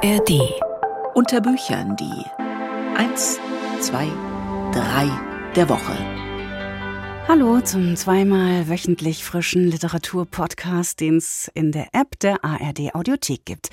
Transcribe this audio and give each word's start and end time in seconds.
ARD. 0.00 0.30
Unter 1.14 1.40
Büchern 1.40 1.96
die 1.96 2.24
1, 2.96 3.40
2, 3.80 4.06
3 4.72 5.10
der 5.56 5.68
Woche. 5.68 5.96
Hallo 7.26 7.60
zum 7.62 7.96
zweimal 7.96 8.68
wöchentlich 8.68 9.24
frischen 9.24 9.66
Literaturpodcast, 9.66 11.00
den 11.00 11.16
es 11.16 11.50
in 11.52 11.72
der 11.72 11.88
App 11.94 12.16
der 12.20 12.44
ARD 12.44 12.94
Audiothek 12.94 13.44
gibt. 13.44 13.70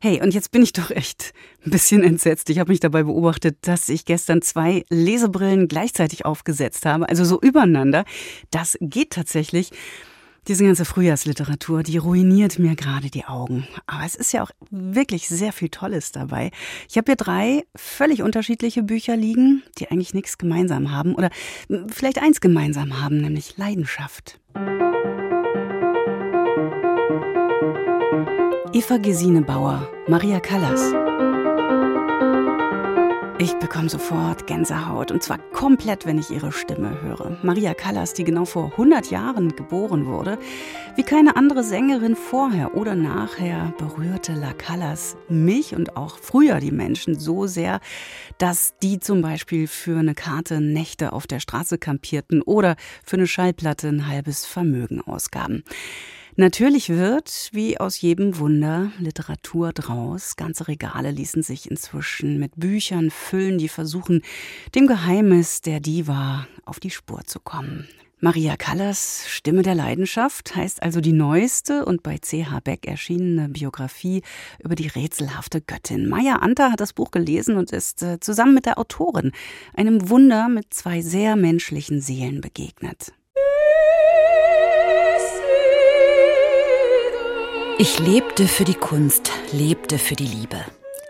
Hey, 0.00 0.20
und 0.20 0.34
jetzt 0.34 0.50
bin 0.50 0.62
ich 0.62 0.72
doch 0.72 0.90
echt 0.90 1.32
ein 1.64 1.70
bisschen 1.70 2.02
entsetzt. 2.02 2.50
Ich 2.50 2.58
habe 2.58 2.72
mich 2.72 2.80
dabei 2.80 3.04
beobachtet, 3.04 3.58
dass 3.60 3.88
ich 3.88 4.04
gestern 4.04 4.42
zwei 4.42 4.84
Lesebrillen 4.88 5.68
gleichzeitig 5.68 6.24
aufgesetzt 6.24 6.84
habe, 6.84 7.08
also 7.08 7.24
so 7.24 7.40
übereinander. 7.40 8.04
Das 8.50 8.76
geht 8.80 9.10
tatsächlich. 9.10 9.70
Diese 10.48 10.64
ganze 10.64 10.84
Frühjahrsliteratur, 10.84 11.82
die 11.82 11.98
ruiniert 11.98 12.58
mir 12.58 12.74
gerade 12.74 13.10
die 13.10 13.26
Augen. 13.26 13.68
Aber 13.86 14.04
es 14.04 14.14
ist 14.14 14.32
ja 14.32 14.42
auch 14.42 14.50
wirklich 14.70 15.28
sehr 15.28 15.52
viel 15.52 15.68
Tolles 15.68 16.12
dabei. 16.12 16.50
Ich 16.88 16.96
habe 16.96 17.06
hier 17.06 17.16
drei 17.16 17.64
völlig 17.76 18.22
unterschiedliche 18.22 18.82
Bücher 18.82 19.16
liegen, 19.16 19.62
die 19.78 19.90
eigentlich 19.90 20.14
nichts 20.14 20.38
gemeinsam 20.38 20.90
haben 20.90 21.14
oder 21.14 21.30
vielleicht 21.88 22.20
eins 22.20 22.40
gemeinsam 22.40 23.00
haben, 23.02 23.18
nämlich 23.18 23.58
Leidenschaft. 23.58 24.40
Eva 28.72 28.96
Gesine 28.98 29.42
Bauer, 29.42 29.88
Maria 30.08 30.40
Callas. 30.40 30.92
Ich 33.42 33.54
bekomme 33.54 33.88
sofort 33.88 34.46
Gänsehaut 34.46 35.10
und 35.10 35.22
zwar 35.22 35.38
komplett, 35.38 36.04
wenn 36.04 36.18
ich 36.18 36.30
ihre 36.30 36.52
Stimme 36.52 37.00
höre. 37.00 37.38
Maria 37.42 37.72
Callas, 37.72 38.12
die 38.12 38.24
genau 38.24 38.44
vor 38.44 38.72
100 38.72 39.10
Jahren 39.10 39.56
geboren 39.56 40.04
wurde, 40.04 40.38
wie 40.94 41.04
keine 41.04 41.36
andere 41.36 41.64
Sängerin 41.64 42.16
vorher 42.16 42.74
oder 42.74 42.94
nachher 42.94 43.72
berührte 43.78 44.34
La 44.34 44.52
Callas 44.52 45.16
mich 45.30 45.74
und 45.74 45.96
auch 45.96 46.18
früher 46.18 46.60
die 46.60 46.70
Menschen 46.70 47.18
so 47.18 47.46
sehr, 47.46 47.80
dass 48.36 48.74
die 48.82 49.00
zum 49.00 49.22
Beispiel 49.22 49.68
für 49.68 49.98
eine 49.98 50.14
Karte 50.14 50.60
Nächte 50.60 51.14
auf 51.14 51.26
der 51.26 51.40
Straße 51.40 51.78
kampierten 51.78 52.42
oder 52.42 52.76
für 53.02 53.16
eine 53.16 53.26
Schallplatte 53.26 53.88
ein 53.88 54.06
halbes 54.06 54.44
Vermögen 54.44 55.00
ausgaben. 55.00 55.64
Natürlich 56.36 56.88
wird, 56.88 57.50
wie 57.52 57.78
aus 57.78 58.00
jedem 58.00 58.38
Wunder, 58.38 58.92
Literatur 58.98 59.72
draus. 59.72 60.36
Ganze 60.36 60.68
Regale 60.68 61.10
ließen 61.10 61.42
sich 61.42 61.70
inzwischen 61.70 62.38
mit 62.38 62.52
Büchern 62.56 63.10
füllen, 63.10 63.58
die 63.58 63.68
versuchen, 63.68 64.22
dem 64.74 64.86
Geheimnis 64.86 65.60
der 65.60 65.80
Diva 65.80 66.46
auf 66.64 66.80
die 66.80 66.90
Spur 66.90 67.24
zu 67.24 67.40
kommen. 67.40 67.88
Maria 68.22 68.58
Callas 68.58 69.24
Stimme 69.28 69.62
der 69.62 69.74
Leidenschaft 69.74 70.54
heißt 70.54 70.82
also 70.82 71.00
die 71.00 71.14
neueste 71.14 71.86
und 71.86 72.02
bei 72.02 72.18
C.H. 72.18 72.60
Beck 72.60 72.86
erschienene 72.86 73.48
Biografie 73.48 74.20
über 74.62 74.74
die 74.74 74.88
rätselhafte 74.88 75.62
Göttin. 75.62 76.06
Maya 76.06 76.36
Anta 76.36 76.70
hat 76.70 76.80
das 76.80 76.92
Buch 76.92 77.12
gelesen 77.12 77.56
und 77.56 77.72
ist 77.72 78.02
äh, 78.02 78.20
zusammen 78.20 78.52
mit 78.52 78.66
der 78.66 78.78
Autorin 78.78 79.32
einem 79.74 80.10
Wunder 80.10 80.50
mit 80.50 80.74
zwei 80.74 81.00
sehr 81.00 81.34
menschlichen 81.34 82.02
Seelen 82.02 82.42
begegnet. 82.42 83.14
Ich 87.82 87.98
lebte 87.98 88.46
für 88.46 88.64
die 88.64 88.74
Kunst, 88.74 89.32
lebte 89.52 89.98
für 89.98 90.14
die 90.14 90.26
Liebe. 90.26 90.58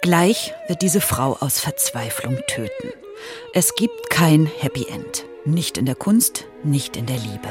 Gleich 0.03 0.55
wird 0.69 0.83
diese 0.83 1.01
Frau 1.01 1.37
aus 1.41 1.59
Verzweiflung 1.59 2.39
töten. 2.47 2.93
Es 3.53 3.75
gibt 3.75 4.09
kein 4.09 4.47
Happy 4.47 4.87
End. 4.89 5.25
Nicht 5.45 5.79
in 5.79 5.85
der 5.85 5.97
Kunst, 5.97 6.47
nicht 6.63 6.97
in 6.97 7.07
der 7.07 7.17
Liebe. 7.17 7.49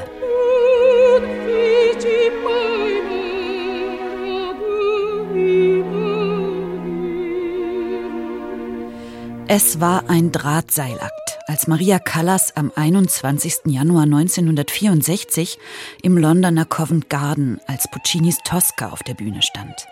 Es 9.48 9.80
war 9.80 10.08
ein 10.08 10.32
Drahtseilakt 10.32 11.19
als 11.50 11.66
Maria 11.66 11.98
Callas 11.98 12.56
am 12.56 12.70
21. 12.72 13.62
Januar 13.66 14.04
1964 14.04 15.58
im 16.00 16.16
Londoner 16.16 16.64
Covent 16.64 17.10
Garden 17.10 17.58
als 17.66 17.90
Puccinis 17.90 18.38
Tosca 18.44 18.90
auf 18.90 19.02
der 19.02 19.14
Bühne 19.14 19.42
stand. 19.42 19.88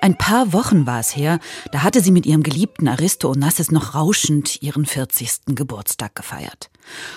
Ein 0.00 0.16
paar 0.16 0.52
Wochen 0.52 0.86
war 0.86 1.00
es 1.00 1.16
her, 1.16 1.40
da 1.72 1.82
hatte 1.82 2.00
sie 2.00 2.12
mit 2.12 2.26
ihrem 2.26 2.44
geliebten 2.44 2.86
Aristo 2.86 3.28
Onassis 3.28 3.72
noch 3.72 3.96
rauschend 3.96 4.62
ihren 4.62 4.86
40. 4.86 5.46
Geburtstag 5.56 6.14
gefeiert. 6.14 6.70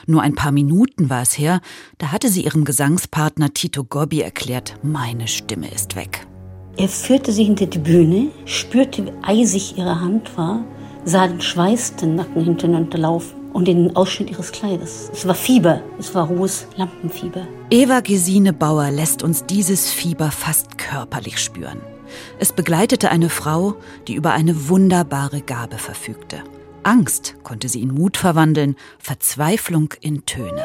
Nur 0.07 0.23
ein 0.23 0.33
paar 0.33 0.51
Minuten 0.51 1.11
war 1.11 1.21
es 1.21 1.37
her, 1.37 1.61
da 1.99 2.11
hatte 2.11 2.29
sie 2.29 2.45
ihrem 2.45 2.65
Gesangspartner 2.65 3.53
Tito 3.53 3.83
Gobbi 3.83 4.21
erklärt, 4.21 4.73
meine 4.81 5.27
Stimme 5.27 5.69
ist 5.69 5.95
weg. 5.95 6.25
Er 6.77 6.89
führte 6.89 7.31
sie 7.31 7.43
hinter 7.43 7.67
die 7.67 7.77
Bühne, 7.77 8.29
spürte, 8.45 9.05
wie 9.05 9.13
eisig 9.21 9.77
ihre 9.77 9.99
Hand 9.99 10.35
war, 10.35 10.65
sah 11.05 11.27
den 11.27 11.41
Schweiß 11.41 11.97
den 11.97 12.15
Nacken 12.15 12.43
hinterunterlaufen 12.43 13.37
und 13.57 13.67
den 13.67 13.95
Ausschnitt 13.95 14.29
ihres 14.29 14.51
Kleides. 14.51 15.09
Es 15.11 15.27
war 15.27 15.33
Fieber, 15.33 15.81
es 15.97 16.13
war 16.13 16.29
hohes 16.29 16.67
Lampenfieber. 16.75 17.47
Eva 17.71 18.01
Gesine 18.01 18.53
Bauer 18.53 18.91
lässt 18.91 19.23
uns 19.23 19.47
dieses 19.47 19.89
Fieber 19.89 20.29
fast 20.29 20.77
körperlich 20.77 21.39
spüren. 21.39 21.81
Es 22.37 22.53
begleitete 22.53 23.09
eine 23.09 23.29
Frau, 23.29 23.73
die 24.07 24.13
über 24.13 24.33
eine 24.33 24.69
wunderbare 24.69 25.41
Gabe 25.41 25.79
verfügte. 25.79 26.43
Angst 26.83 27.35
konnte 27.41 27.67
sie 27.67 27.81
in 27.81 27.95
Mut 27.95 28.17
verwandeln, 28.17 28.75
Verzweiflung 28.99 29.91
in 30.01 30.27
Töne. 30.27 30.63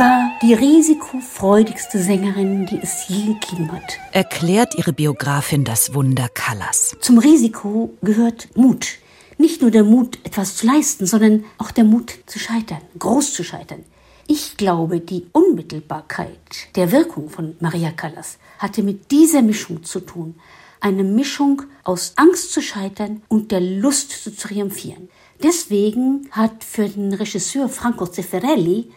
War 0.00 0.32
die 0.40 0.54
risikofreudigste 0.54 1.98
Sängerin, 1.98 2.64
die 2.64 2.80
es 2.80 3.06
je 3.08 3.34
gegeben 3.34 3.70
hat. 3.70 3.98
Erklärt 4.12 4.74
ihre 4.74 4.94
Biografin 4.94 5.62
das 5.62 5.92
Wunder 5.92 6.30
Callas. 6.32 6.96
Zum 7.00 7.18
Risiko 7.18 7.92
gehört 8.00 8.48
Mut. 8.56 8.96
Nicht 9.36 9.60
nur 9.60 9.70
der 9.70 9.84
Mut, 9.84 10.18
etwas 10.24 10.56
zu 10.56 10.66
leisten, 10.66 11.04
sondern 11.04 11.44
auch 11.58 11.70
der 11.70 11.84
Mut 11.84 12.14
zu 12.24 12.38
scheitern, 12.38 12.80
groß 12.98 13.34
zu 13.34 13.44
scheitern. 13.44 13.84
Ich 14.26 14.56
glaube, 14.56 15.00
die 15.00 15.26
Unmittelbarkeit 15.32 16.74
der 16.76 16.92
Wirkung 16.92 17.28
von 17.28 17.56
Maria 17.60 17.90
Callas 17.90 18.38
hatte 18.58 18.82
mit 18.82 19.10
dieser 19.10 19.42
Mischung 19.42 19.84
zu 19.84 20.00
tun. 20.00 20.34
Eine 20.80 21.04
Mischung 21.04 21.60
aus 21.84 22.14
Angst 22.16 22.54
zu 22.54 22.62
scheitern 22.62 23.20
und 23.28 23.52
der 23.52 23.60
Lust 23.60 24.12
zu 24.12 24.34
triumphieren. 24.34 25.10
Deswegen 25.42 26.30
hat 26.30 26.64
für 26.64 26.88
den 26.88 27.12
Regisseur 27.12 27.68
Franco 27.68 28.06
Zeffirelli 28.06 28.90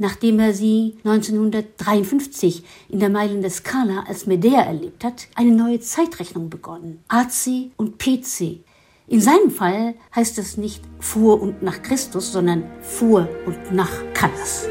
nachdem 0.00 0.40
er 0.40 0.52
sie 0.54 0.96
1953 1.04 2.64
in 2.88 2.98
der 2.98 3.10
Mailänder 3.10 3.50
Scala 3.50 4.04
als 4.08 4.26
Medea 4.26 4.62
erlebt 4.62 5.04
hat, 5.04 5.28
eine 5.36 5.52
neue 5.52 5.78
Zeitrechnung 5.78 6.50
begonnen. 6.50 7.04
AC 7.08 7.70
und 7.76 7.98
PC. 7.98 8.64
In 9.06 9.20
seinem 9.20 9.50
Fall 9.50 9.94
heißt 10.14 10.38
es 10.38 10.56
nicht 10.56 10.82
vor 10.98 11.40
und 11.40 11.62
nach 11.62 11.82
Christus, 11.82 12.32
sondern 12.32 12.64
vor 12.80 13.28
und 13.46 13.72
nach 13.72 13.90
Callas. 14.14 14.66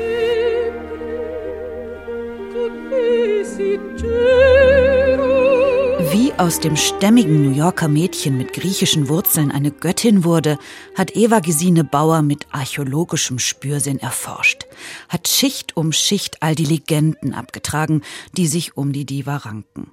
Aus 6.40 6.62
dem 6.62 6.78
stämmigen 6.78 7.44
New 7.44 7.52
Yorker 7.52 7.90
Mädchen 7.90 8.38
mit 8.38 8.54
griechischen 8.54 9.10
Wurzeln 9.10 9.52
eine 9.52 9.72
Göttin 9.72 10.24
wurde, 10.24 10.58
hat 10.96 11.14
Eva 11.14 11.42
Gesine 11.42 11.84
Bauer 11.84 12.22
mit 12.22 12.48
archäologischem 12.52 13.40
Spürsinn 13.40 14.00
erforscht, 14.00 14.66
hat 15.10 15.28
Schicht 15.28 15.76
um 15.76 15.92
Schicht 15.92 16.42
all 16.42 16.56
die 16.56 16.64
Legenden 16.64 17.34
abgetragen, 17.34 18.04
die 18.38 18.48
sich 18.48 18.78
um 18.78 18.94
die 18.94 19.06
Diva 19.06 19.36
ranken. 19.36 19.92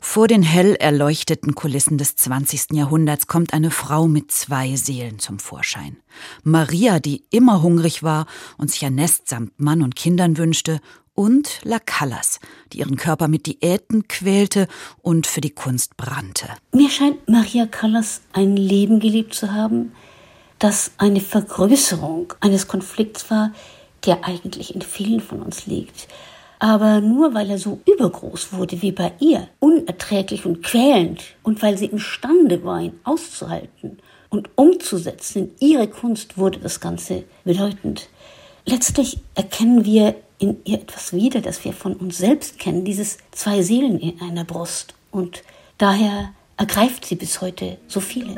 Vor 0.00 0.28
den 0.28 0.44
hell 0.44 0.76
erleuchteten 0.76 1.56
Kulissen 1.56 1.98
des 1.98 2.14
20. 2.14 2.72
Jahrhunderts 2.74 3.26
kommt 3.26 3.52
eine 3.52 3.72
Frau 3.72 4.06
mit 4.06 4.30
zwei 4.30 4.76
Seelen 4.76 5.18
zum 5.18 5.40
Vorschein. 5.40 5.96
Maria, 6.44 7.00
die 7.00 7.24
immer 7.30 7.60
hungrig 7.62 8.04
war 8.04 8.26
und 8.56 8.70
sich 8.70 8.84
ein 8.84 8.94
Nest 8.94 9.28
samt 9.28 9.58
Mann 9.60 9.82
und 9.82 9.96
Kindern 9.96 10.36
wünschte, 10.36 10.80
und 11.14 11.60
La 11.64 11.78
Callas, 11.78 12.40
die 12.72 12.78
ihren 12.78 12.96
Körper 12.96 13.28
mit 13.28 13.46
Diäten 13.46 14.08
quälte 14.08 14.68
und 15.02 15.26
für 15.26 15.40
die 15.40 15.50
Kunst 15.50 15.96
brannte. 15.96 16.48
Mir 16.72 16.90
scheint 16.90 17.28
Maria 17.28 17.66
Callas 17.66 18.22
ein 18.32 18.56
Leben 18.56 19.00
gelebt 19.00 19.34
zu 19.34 19.52
haben, 19.52 19.92
das 20.58 20.92
eine 20.98 21.20
Vergrößerung 21.20 22.34
eines 22.40 22.68
Konflikts 22.68 23.30
war, 23.30 23.52
der 24.06 24.24
eigentlich 24.24 24.74
in 24.74 24.82
vielen 24.82 25.20
von 25.20 25.42
uns 25.42 25.66
liegt. 25.66 26.08
Aber 26.58 27.00
nur 27.00 27.34
weil 27.34 27.50
er 27.50 27.58
so 27.58 27.80
übergroß 27.86 28.52
wurde 28.52 28.80
wie 28.82 28.92
bei 28.92 29.12
ihr, 29.18 29.48
unerträglich 29.58 30.46
und 30.46 30.62
quälend, 30.62 31.22
und 31.42 31.60
weil 31.60 31.76
sie 31.76 31.86
imstande 31.86 32.62
war, 32.62 32.80
ihn 32.80 33.00
auszuhalten 33.02 33.98
und 34.28 34.48
umzusetzen 34.54 35.50
in 35.58 35.68
ihre 35.68 35.88
Kunst, 35.88 36.38
wurde 36.38 36.60
das 36.60 36.78
Ganze 36.78 37.24
bedeutend. 37.44 38.08
Letztlich 38.64 39.18
erkennen 39.34 39.84
wir 39.84 40.14
in 40.38 40.56
ihr 40.64 40.78
etwas 40.80 41.12
wieder, 41.12 41.40
das 41.40 41.64
wir 41.64 41.72
von 41.72 41.94
uns 41.94 42.18
selbst 42.18 42.58
kennen, 42.58 42.84
dieses 42.84 43.18
zwei 43.32 43.62
Seelen 43.62 43.98
in 43.98 44.20
einer 44.20 44.44
Brust. 44.44 44.94
Und 45.10 45.42
daher 45.78 46.32
ergreift 46.56 47.04
sie 47.04 47.16
bis 47.16 47.40
heute 47.40 47.78
so 47.86 48.00
viele. 48.00 48.34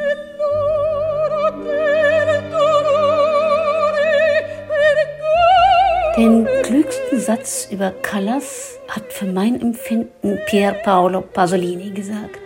Den 6.17 6.47
klügsten 6.63 7.21
Satz 7.21 7.69
über 7.71 7.91
Callas 7.91 8.79
hat 8.89 9.13
für 9.13 9.27
mein 9.27 9.61
Empfinden 9.61 10.39
Pier 10.47 10.73
Paolo 10.85 11.21
Pasolini 11.23 11.91
gesagt. 11.91 12.39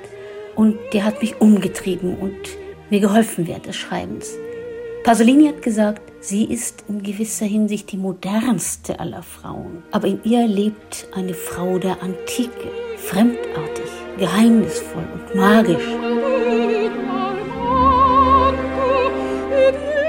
Und 0.57 0.79
der 0.93 1.05
hat 1.05 1.21
mich 1.21 1.41
umgetrieben 1.41 2.17
und 2.17 2.39
mir 2.91 3.01
geholfen 3.01 3.47
während 3.47 3.67
des 3.67 3.77
Schreibens. 3.77 4.33
Pasolini 5.09 5.47
hat 5.47 5.63
gesagt, 5.63 6.03
sie 6.21 6.45
ist 6.45 6.85
in 6.87 7.03
gewisser 7.03 7.47
Hinsicht 7.47 7.91
die 7.93 7.97
modernste 7.97 9.01
aller 9.01 9.23
Frauen. 9.23 9.83
Aber 9.91 10.07
in 10.07 10.21
ihr 10.23 10.47
lebt 10.47 11.09
eine 11.15 11.33
Frau 11.33 11.79
der 11.79 12.03
Antike, 12.03 12.71
fremdartig, 12.99 13.89
geheimnisvoll 14.19 15.09
und 15.15 15.35
magisch. 15.35 15.83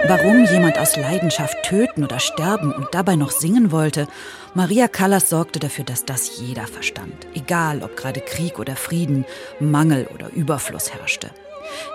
Warum 0.10 0.44
jemand 0.52 0.78
aus 0.78 0.98
Leidenschaft 0.98 1.56
töten 1.64 2.04
oder 2.04 2.20
sterben 2.20 2.74
und 2.74 2.88
dabei 2.92 3.16
noch 3.16 3.32
singen 3.32 3.72
wollte, 3.72 4.06
Maria 4.54 4.90
Callas 4.90 5.30
sorgte 5.30 5.60
dafür, 5.60 5.86
dass 5.86 6.04
das 6.04 6.42
jeder 6.42 6.68
verstand. 6.68 7.26
Egal, 7.34 7.84
ob 7.84 7.96
gerade 7.96 8.20
Krieg 8.20 8.60
oder 8.60 8.76
Frieden, 8.76 9.24
Mangel 9.62 10.10
oder 10.14 10.30
Überfluss 10.34 10.94
herrschte. 10.94 11.30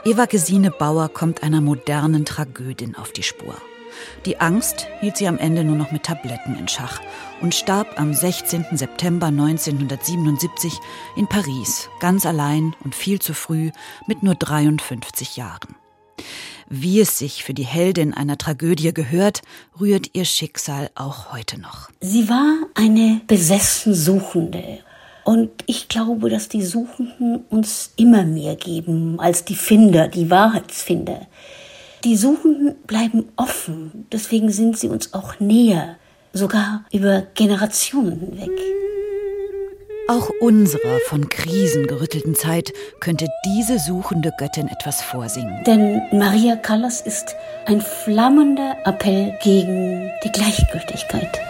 Eva 0.05 0.27
Gesine 0.27 0.71
Bauer 0.71 1.09
kommt 1.09 1.43
einer 1.43 1.61
modernen 1.61 2.25
Tragödin 2.25 2.95
auf 2.97 3.13
die 3.13 3.23
Spur. 3.23 3.55
Die 4.27 4.41
Angst 4.41 4.87
hielt 5.01 5.17
sie 5.17 5.29
am 5.29 5.39
Ende 5.39 5.65
nur 5.65 5.77
noch 5.77 5.93
mit 5.93 6.05
Tabletten 6.05 6.57
in 6.59 6.69
Schach 6.69 7.01
und 7.41 7.55
starb 7.55 7.99
am 7.99 8.15
16. 8.15 8.67
September 8.73 9.27
1977 9.27 10.73
in 11.17 11.27
Paris, 11.27 11.89
ganz 12.01 12.27
allein 12.27 12.75
und 12.85 12.95
viel 12.95 13.21
zu 13.21 13.35
früh 13.35 13.71
mit 14.07 14.23
nur 14.23 14.35
53 14.35 15.37
Jahren. 15.37 15.77
Wie 16.69 17.01
es 17.01 17.19
sich 17.19 17.45
für 17.45 17.55
die 17.55 17.67
Heldin 17.67 18.15
einer 18.15 18.39
Tragödie 18.39 18.95
gehört, 18.95 19.43
rührt 19.79 20.11
ihr 20.15 20.25
Schicksal 20.25 20.91
auch 20.95 21.33
heute 21.33 21.61
noch. 21.61 21.91
Sie 22.01 22.29
war 22.29 22.67
eine 22.75 23.21
besessen 23.27 23.95
Suchende. 23.95 24.81
Und 25.25 25.51
ich 25.67 25.89
glaube, 25.89 26.29
dass 26.29 26.49
die 26.49 26.63
Suchenden 26.63 27.45
uns 27.49 27.93
immer 27.97 28.25
mehr 28.25 28.57
geben 28.57 29.19
als 29.19 29.45
die 29.45 29.55
Finder, 29.55 30.09
die 30.09 30.31
Wahrheitsfinder. 30.31 31.27
Die 32.05 32.17
Suchenden 32.17 32.75
bleiben 32.87 33.25
offen, 33.37 34.07
deswegen 34.13 34.51
sind 34.51 34.79
sie 34.79 34.89
uns 34.89 35.15
auch 35.15 35.41
näher, 35.41 35.97
sogar 36.35 36.85
über 36.93 37.23
Generationen 37.35 38.21
hinweg. 38.21 38.51
Auch 40.07 40.29
unserer 40.41 40.99
von 41.07 41.31
Krisen 41.31 41.87
gerüttelten 41.87 42.35
Zeit 42.35 42.75
könnte 43.01 43.27
diese 43.47 43.79
suchende 43.79 44.33
Göttin 44.39 44.69
etwas 44.69 45.01
vorsingen. 45.01 45.65
Denn 45.65 46.03
Maria 46.13 46.57
Callas 46.57 47.01
ist 47.01 47.35
ein 47.65 47.81
flammender 47.81 48.77
Appell 48.85 49.35
gegen 49.43 50.11
die 50.23 50.31
Gleichgültigkeit. 50.31 51.41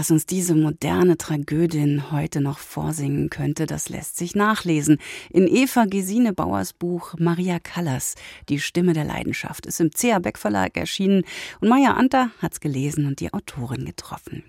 Was 0.00 0.10
uns 0.10 0.24
diese 0.24 0.54
moderne 0.54 1.18
Tragödin 1.18 2.10
heute 2.10 2.40
noch 2.40 2.58
vorsingen 2.58 3.28
könnte, 3.28 3.66
das 3.66 3.90
lässt 3.90 4.16
sich 4.16 4.34
nachlesen. 4.34 4.96
In 5.28 5.46
Eva 5.46 5.84
Gesine 5.84 6.32
Bauers 6.32 6.72
Buch 6.72 7.12
Maria 7.18 7.58
Callas, 7.58 8.14
Die 8.48 8.60
Stimme 8.60 8.94
der 8.94 9.04
Leidenschaft, 9.04 9.66
ist 9.66 9.78
im 9.78 9.90
CA 9.90 10.18
Beck 10.18 10.38
Verlag 10.38 10.78
erschienen 10.78 11.24
und 11.60 11.68
Maya 11.68 11.92
Anter 11.92 12.30
hat's 12.40 12.60
gelesen 12.60 13.04
und 13.04 13.20
die 13.20 13.34
Autorin 13.34 13.84
getroffen. 13.84 14.42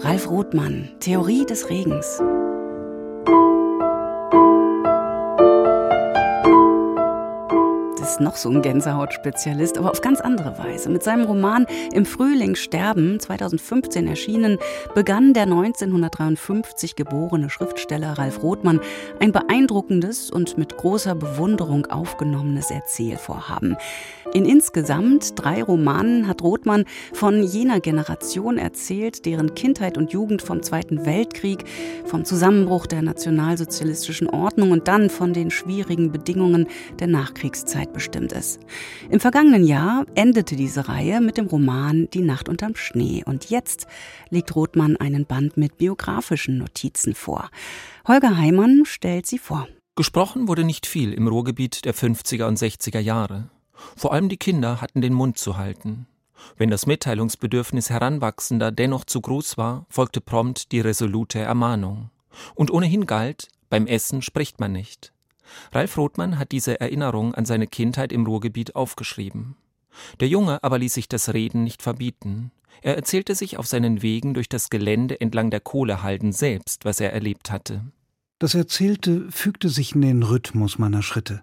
Ralf 0.00 0.30
Rothmann, 0.30 0.88
Theorie 1.00 1.44
des 1.44 1.68
Regens. 1.68 2.22
Ist 8.14 8.20
noch 8.20 8.36
so 8.36 8.48
ein 8.48 8.62
Gänsehautspezialist, 8.62 9.76
aber 9.76 9.90
auf 9.90 10.00
ganz 10.00 10.20
andere 10.20 10.56
Weise. 10.56 10.88
Mit 10.88 11.02
seinem 11.02 11.24
Roman 11.24 11.66
Im 11.92 12.06
Frühling 12.06 12.54
sterben, 12.54 13.18
2015 13.18 14.06
erschienen, 14.06 14.58
begann 14.94 15.34
der 15.34 15.44
1953 15.44 16.94
geborene 16.94 17.50
Schriftsteller 17.50 18.12
Ralf 18.12 18.40
Rothmann 18.40 18.78
ein 19.18 19.32
beeindruckendes 19.32 20.30
und 20.30 20.56
mit 20.56 20.76
großer 20.76 21.16
Bewunderung 21.16 21.86
aufgenommenes 21.86 22.70
Erzählvorhaben. 22.70 23.76
In 24.32 24.44
insgesamt 24.44 25.32
drei 25.36 25.62
Romanen 25.62 26.28
hat 26.28 26.42
Rothmann 26.42 26.84
von 27.12 27.42
jener 27.42 27.80
Generation 27.80 28.58
erzählt, 28.58 29.26
deren 29.26 29.56
Kindheit 29.56 29.98
und 29.98 30.12
Jugend 30.12 30.40
vom 30.40 30.62
Zweiten 30.62 31.04
Weltkrieg, 31.04 31.64
vom 32.04 32.24
Zusammenbruch 32.24 32.86
der 32.86 33.02
nationalsozialistischen 33.02 34.28
Ordnung 34.28 34.70
und 34.70 34.86
dann 34.86 35.10
von 35.10 35.32
den 35.32 35.50
schwierigen 35.50 36.12
Bedingungen 36.12 36.68
der 37.00 37.08
Nachkriegszeit 37.08 37.92
bestimmt 38.04 38.32
ist. 38.32 38.60
Im 39.08 39.18
vergangenen 39.18 39.64
Jahr 39.64 40.04
endete 40.14 40.56
diese 40.56 40.88
Reihe 40.88 41.22
mit 41.22 41.38
dem 41.38 41.46
Roman 41.46 42.08
Die 42.12 42.20
Nacht 42.20 42.50
unterm 42.50 42.76
Schnee 42.76 43.22
und 43.24 43.48
jetzt 43.48 43.86
legt 44.28 44.54
Rothmann 44.54 44.98
einen 44.98 45.24
Band 45.24 45.56
mit 45.56 45.78
biografischen 45.78 46.58
Notizen 46.58 47.14
vor. 47.14 47.48
Holger 48.06 48.36
Heimann 48.36 48.82
stellt 48.84 49.26
sie 49.26 49.38
vor. 49.38 49.66
Gesprochen 49.96 50.48
wurde 50.48 50.64
nicht 50.64 50.86
viel 50.86 51.14
im 51.14 51.28
Ruhrgebiet 51.28 51.86
der 51.86 51.94
50er 51.94 52.46
und 52.46 52.58
60er 52.58 52.98
Jahre. 52.98 53.48
Vor 53.96 54.12
allem 54.12 54.28
die 54.28 54.36
Kinder 54.36 54.82
hatten 54.82 55.00
den 55.00 55.14
Mund 55.14 55.38
zu 55.38 55.56
halten. 55.56 56.06
Wenn 56.58 56.68
das 56.68 56.84
Mitteilungsbedürfnis 56.84 57.88
Heranwachsender 57.88 58.70
dennoch 58.70 59.04
zu 59.04 59.22
groß 59.22 59.56
war, 59.56 59.86
folgte 59.88 60.20
prompt 60.20 60.72
die 60.72 60.80
resolute 60.80 61.38
Ermahnung. 61.38 62.10
Und 62.54 62.70
ohnehin 62.70 63.06
galt, 63.06 63.48
beim 63.70 63.86
Essen 63.86 64.20
spricht 64.20 64.60
man 64.60 64.72
nicht. 64.72 65.13
Ralf 65.72 65.96
Rothmann 65.96 66.38
hat 66.38 66.52
diese 66.52 66.80
Erinnerung 66.80 67.34
an 67.34 67.44
seine 67.44 67.66
Kindheit 67.66 68.12
im 68.12 68.26
Ruhrgebiet 68.26 68.74
aufgeschrieben. 68.74 69.56
Der 70.20 70.28
Junge 70.28 70.62
aber 70.62 70.78
ließ 70.78 70.94
sich 70.94 71.08
das 71.08 71.32
Reden 71.32 71.64
nicht 71.64 71.82
verbieten. 71.82 72.50
Er 72.82 72.96
erzählte 72.96 73.34
sich 73.34 73.56
auf 73.56 73.66
seinen 73.66 74.02
Wegen 74.02 74.34
durch 74.34 74.48
das 74.48 74.70
Gelände 74.70 75.20
entlang 75.20 75.50
der 75.50 75.60
Kohlehalden 75.60 76.32
selbst, 76.32 76.84
was 76.84 77.00
er 77.00 77.12
erlebt 77.12 77.50
hatte. 77.50 77.84
Das 78.38 78.54
Erzählte 78.54 79.30
fügte 79.30 79.68
sich 79.68 79.94
in 79.94 80.02
den 80.02 80.22
Rhythmus 80.22 80.78
meiner 80.78 81.02
Schritte. 81.02 81.42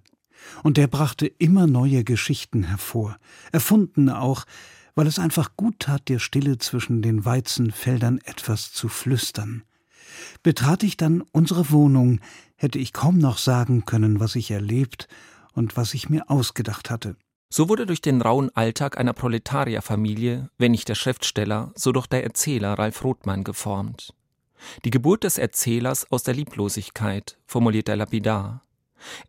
Und 0.63 0.77
der 0.77 0.88
brachte 0.88 1.27
immer 1.27 1.68
neue 1.68 2.04
Geschichten 2.04 2.63
hervor, 2.63 3.18
erfundene 3.51 4.19
auch, 4.19 4.45
weil 4.95 5.07
es 5.07 5.19
einfach 5.19 5.56
gut 5.56 5.80
tat, 5.80 6.09
der 6.09 6.19
Stille 6.19 6.57
zwischen 6.57 7.02
den 7.02 7.23
Weizenfeldern 7.23 8.19
etwas 8.26 8.73
zu 8.73 8.90
flüstern. 8.90 9.64
Betrat 10.44 10.83
ich 10.83 10.97
dann 10.97 11.23
unsere 11.31 11.71
Wohnung, 11.71 12.19
hätte 12.61 12.80
ich 12.80 12.94
kaum 12.94 13.18
noch 13.18 13.37
sagen 13.37 13.85
können, 13.85 14.19
was 14.19 14.35
ich 14.35 14.51
erlebt 14.51 15.07
und 15.53 15.77
was 15.77 15.94
ich 15.94 16.09
mir 16.09 16.30
ausgedacht 16.30 16.89
hatte. 16.89 17.15
So 17.49 17.68
wurde 17.68 17.85
durch 17.85 18.01
den 18.01 18.21
rauen 18.21 18.49
Alltag 18.56 18.97
einer 18.97 19.13
Proletarierfamilie, 19.13 20.49
wenn 20.57 20.71
nicht 20.71 20.87
der 20.87 20.95
Schriftsteller, 20.95 21.73
so 21.75 21.91
doch 21.91 22.06
der 22.06 22.23
Erzähler 22.23 22.73
Ralf 22.73 23.03
Rothmann 23.03 23.44
geformt. 23.44 24.13
Die 24.85 24.91
Geburt 24.91 25.23
des 25.23 25.37
Erzählers 25.37 26.09
aus 26.11 26.23
der 26.23 26.35
Lieblosigkeit, 26.35 27.37
formuliert 27.45 27.89
er 27.89 27.95
lapidar. 27.95 28.61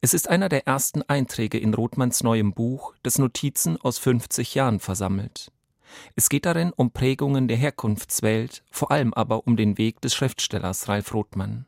Es 0.03 0.13
ist 0.13 0.29
einer 0.29 0.51
der 0.51 0.67
ersten 0.67 1.03
Einträge 1.03 1.59
in 1.59 1.73
Rothmanns 1.73 2.23
neuem 2.23 2.53
Buch, 2.53 2.95
das 3.03 3.19
Notizen 3.19 3.81
aus 3.81 3.99
50 3.99 4.55
Jahren 4.55 4.79
versammelt. 4.79 5.51
Es 6.15 6.29
geht 6.29 6.45
darin 6.45 6.73
um 6.77 6.91
Prägungen 6.91 7.49
der 7.49 7.57
Herkunftswelt, 7.57 8.63
vor 8.71 8.91
allem 8.91 9.15
aber 9.15 9.47
um 9.47 9.57
den 9.57 9.79
Weg 9.79 10.03
des 10.03 10.15
Schriftstellers 10.15 10.87
Ralf 10.89 11.15
Rothmann. 11.15 11.65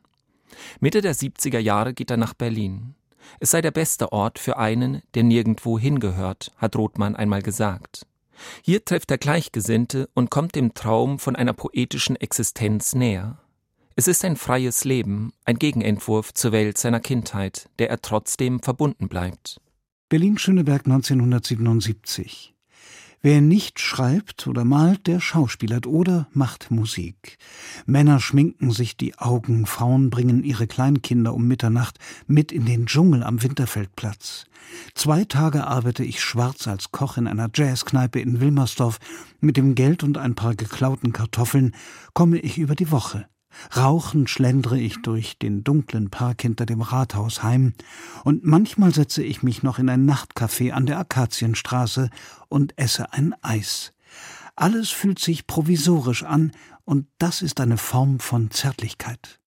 Mitte 0.79 1.01
der 1.01 1.15
70er 1.15 1.59
Jahre 1.59 1.93
geht 1.93 2.11
er 2.11 2.17
nach 2.17 2.33
Berlin. 2.33 2.95
Es 3.39 3.51
sei 3.51 3.61
der 3.61 3.71
beste 3.71 4.11
Ort 4.11 4.39
für 4.39 4.57
einen, 4.57 5.01
der 5.13 5.23
nirgendwo 5.23 5.79
hingehört, 5.79 6.51
hat 6.57 6.75
Rothmann 6.75 7.15
einmal 7.15 7.41
gesagt. 7.41 8.05
Hier 8.61 8.83
trifft 8.83 9.11
er 9.11 9.17
Gleichgesinnte 9.17 10.09
und 10.13 10.29
kommt 10.29 10.55
dem 10.55 10.73
Traum 10.73 11.19
von 11.19 11.35
einer 11.35 11.53
poetischen 11.53 12.15
Existenz 12.15 12.93
näher. 12.93 13.39
Es 13.95 14.07
ist 14.07 14.25
ein 14.25 14.35
freies 14.35 14.83
Leben, 14.83 15.31
ein 15.45 15.57
Gegenentwurf 15.57 16.33
zur 16.33 16.51
Welt 16.51 16.77
seiner 16.77 16.99
Kindheit, 16.99 17.69
der 17.79 17.89
er 17.89 18.01
trotzdem 18.01 18.59
verbunden 18.59 19.07
bleibt. 19.07 19.61
Berlin-Schöneberg 20.09 20.85
1977 20.85 22.54
Wer 23.25 23.41
nicht 23.41 23.79
schreibt 23.79 24.45
oder 24.45 24.65
malt, 24.65 25.07
der 25.07 25.19
schauspielert 25.19 25.87
oder 25.87 26.27
macht 26.33 26.69
Musik. 26.69 27.39
Männer 27.87 28.19
schminken 28.19 28.69
sich 28.69 28.97
die 28.97 29.17
Augen, 29.17 29.65
Frauen 29.65 30.11
bringen 30.11 30.43
ihre 30.43 30.67
Kleinkinder 30.67 31.33
um 31.33 31.47
Mitternacht 31.47 31.97
mit 32.27 32.51
in 32.51 32.67
den 32.67 32.85
Dschungel 32.85 33.23
am 33.23 33.41
Winterfeldplatz. 33.41 34.45
Zwei 34.93 35.23
Tage 35.23 35.65
arbeite 35.65 36.03
ich 36.03 36.21
schwarz 36.21 36.67
als 36.67 36.91
Koch 36.91 37.17
in 37.17 37.25
einer 37.25 37.49
Jazzkneipe 37.51 38.19
in 38.19 38.41
Wilmersdorf. 38.41 38.99
Mit 39.39 39.57
dem 39.57 39.73
Geld 39.73 40.03
und 40.03 40.19
ein 40.19 40.35
paar 40.35 40.53
geklauten 40.53 41.11
Kartoffeln 41.11 41.75
komme 42.13 42.37
ich 42.37 42.59
über 42.59 42.75
die 42.75 42.91
Woche. 42.91 43.25
Rauchend 43.75 44.29
schlendere 44.29 44.79
ich 44.79 45.01
durch 45.01 45.37
den 45.37 45.63
dunklen 45.63 46.09
Park 46.09 46.41
hinter 46.41 46.65
dem 46.65 46.81
Rathaus 46.81 47.43
heim, 47.43 47.73
und 48.23 48.43
manchmal 48.43 48.93
setze 48.93 49.23
ich 49.23 49.43
mich 49.43 49.63
noch 49.63 49.79
in 49.79 49.89
ein 49.89 50.09
Nachtcafé 50.09 50.71
an 50.71 50.85
der 50.85 50.99
Akazienstraße 50.99 52.09
und 52.49 52.77
esse 52.77 53.13
ein 53.13 53.35
Eis. 53.41 53.93
Alles 54.55 54.89
fühlt 54.89 55.19
sich 55.19 55.47
provisorisch 55.47 56.23
an, 56.23 56.51
und 56.85 57.07
das 57.17 57.41
ist 57.41 57.59
eine 57.59 57.77
Form 57.77 58.19
von 58.19 58.51
Zärtlichkeit. 58.51 59.39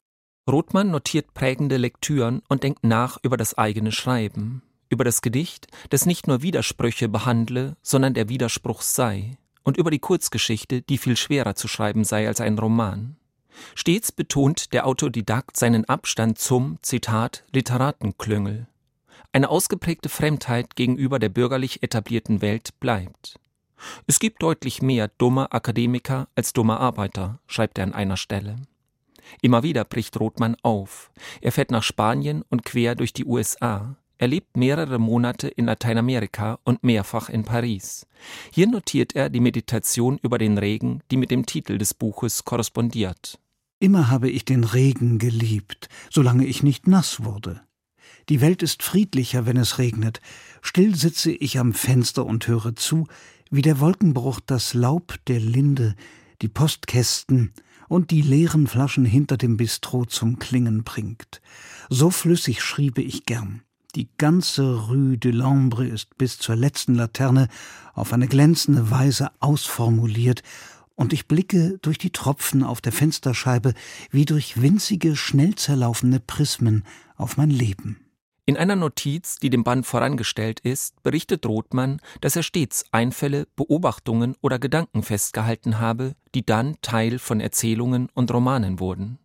Rothmann 0.48 0.90
notiert 0.90 1.34
prägende 1.34 1.76
Lektüren 1.76 2.42
und 2.48 2.62
denkt 2.62 2.84
nach 2.84 3.18
über 3.22 3.36
das 3.36 3.56
eigene 3.56 3.92
Schreiben, 3.92 4.62
über 4.88 5.04
das 5.04 5.22
Gedicht, 5.22 5.66
das 5.90 6.06
nicht 6.06 6.26
nur 6.26 6.42
Widersprüche 6.42 7.08
behandle, 7.08 7.76
sondern 7.82 8.14
der 8.14 8.28
Widerspruch 8.28 8.82
sei, 8.82 9.36
und 9.62 9.76
über 9.76 9.90
die 9.90 9.98
Kurzgeschichte, 9.98 10.80
die 10.80 10.96
viel 10.96 11.16
schwerer 11.16 11.54
zu 11.54 11.68
schreiben 11.68 12.04
sei 12.04 12.26
als 12.26 12.40
ein 12.40 12.58
Roman. 12.58 13.16
Stets 13.74 14.12
betont 14.12 14.72
der 14.72 14.86
Autodidakt 14.86 15.56
seinen 15.56 15.84
Abstand 15.86 16.38
zum, 16.38 16.78
Zitat, 16.82 17.44
Literatenklüngel. 17.52 18.66
Eine 19.32 19.50
ausgeprägte 19.50 20.08
Fremdheit 20.08 20.76
gegenüber 20.76 21.18
der 21.18 21.28
bürgerlich 21.28 21.82
etablierten 21.82 22.40
Welt 22.40 22.78
bleibt. 22.80 23.38
Es 24.06 24.18
gibt 24.18 24.42
deutlich 24.42 24.82
mehr 24.82 25.08
dumme 25.18 25.52
Akademiker 25.52 26.28
als 26.34 26.52
dumme 26.52 26.80
Arbeiter, 26.80 27.38
schreibt 27.46 27.78
er 27.78 27.84
an 27.84 27.94
einer 27.94 28.16
Stelle. 28.16 28.56
Immer 29.42 29.62
wieder 29.62 29.84
bricht 29.84 30.18
Rothmann 30.18 30.56
auf. 30.62 31.10
Er 31.40 31.52
fährt 31.52 31.70
nach 31.70 31.82
Spanien 31.82 32.42
und 32.48 32.64
quer 32.64 32.94
durch 32.94 33.12
die 33.12 33.24
USA. 33.24 33.96
Er 34.16 34.26
lebt 34.26 34.56
mehrere 34.56 34.98
Monate 34.98 35.46
in 35.48 35.66
Lateinamerika 35.66 36.58
und 36.64 36.82
mehrfach 36.82 37.28
in 37.28 37.44
Paris. 37.44 38.06
Hier 38.50 38.66
notiert 38.66 39.14
er 39.14 39.28
die 39.30 39.40
Meditation 39.40 40.18
über 40.22 40.38
den 40.38 40.58
Regen, 40.58 41.02
die 41.10 41.16
mit 41.16 41.30
dem 41.30 41.46
Titel 41.46 41.78
des 41.78 41.94
Buches 41.94 42.44
korrespondiert. 42.44 43.38
Immer 43.80 44.10
habe 44.10 44.28
ich 44.28 44.44
den 44.44 44.64
Regen 44.64 45.18
geliebt, 45.18 45.88
solange 46.10 46.44
ich 46.44 46.62
nicht 46.62 46.88
nass 46.88 47.22
wurde. 47.22 47.60
Die 48.28 48.40
Welt 48.40 48.62
ist 48.62 48.82
friedlicher, 48.82 49.46
wenn 49.46 49.56
es 49.56 49.78
regnet. 49.78 50.20
Still 50.62 50.96
sitze 50.96 51.30
ich 51.30 51.58
am 51.58 51.72
Fenster 51.72 52.26
und 52.26 52.46
höre 52.48 52.74
zu, 52.74 53.06
wie 53.50 53.62
der 53.62 53.78
Wolkenbruch 53.78 54.40
das 54.44 54.74
Laub 54.74 55.14
der 55.28 55.40
Linde, 55.40 55.94
die 56.42 56.48
Postkästen 56.48 57.52
und 57.88 58.10
die 58.10 58.20
leeren 58.20 58.66
Flaschen 58.66 59.04
hinter 59.04 59.36
dem 59.36 59.56
Bistro 59.56 60.04
zum 60.04 60.38
Klingen 60.38 60.82
bringt. 60.82 61.40
So 61.88 62.10
flüssig 62.10 62.62
schriebe 62.62 63.00
ich 63.00 63.24
gern. 63.24 63.62
Die 63.94 64.08
ganze 64.18 64.88
Rue 64.88 65.16
de 65.16 65.32
l'Ombre 65.32 65.86
ist 65.86 66.18
bis 66.18 66.38
zur 66.38 66.56
letzten 66.56 66.94
Laterne 66.94 67.48
auf 67.94 68.12
eine 68.12 68.28
glänzende 68.28 68.90
Weise 68.90 69.30
ausformuliert 69.40 70.42
und 70.98 71.12
ich 71.12 71.28
blicke 71.28 71.78
durch 71.80 71.96
die 71.96 72.10
Tropfen 72.10 72.64
auf 72.64 72.80
der 72.80 72.92
Fensterscheibe 72.92 73.72
wie 74.10 74.24
durch 74.24 74.60
winzige, 74.60 75.14
schnell 75.14 75.54
zerlaufende 75.54 76.18
Prismen 76.18 76.84
auf 77.16 77.36
mein 77.36 77.50
Leben. 77.50 78.00
In 78.46 78.56
einer 78.56 78.76
Notiz, 78.76 79.36
die 79.36 79.48
dem 79.48 79.62
Band 79.62 79.86
vorangestellt 79.86 80.58
ist, 80.60 81.00
berichtet 81.04 81.46
Rothmann, 81.46 82.00
dass 82.20 82.34
er 82.34 82.42
stets 82.42 82.84
Einfälle, 82.90 83.46
Beobachtungen 83.54 84.34
oder 84.40 84.58
Gedanken 84.58 85.04
festgehalten 85.04 85.78
habe, 85.78 86.16
die 86.34 86.44
dann 86.44 86.76
Teil 86.82 87.20
von 87.20 87.40
Erzählungen 87.40 88.08
und 88.14 88.32
Romanen 88.32 88.80
wurden. 88.80 89.18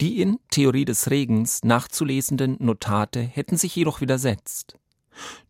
Die 0.00 0.20
in 0.20 0.38
Theorie 0.50 0.84
des 0.84 1.10
Regens 1.10 1.64
nachzulesenden 1.64 2.58
Notate 2.60 3.20
hätten 3.22 3.56
sich 3.56 3.74
jedoch 3.74 4.00
widersetzt. 4.00 4.78